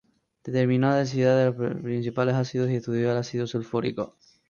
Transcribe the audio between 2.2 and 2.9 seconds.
ácidos y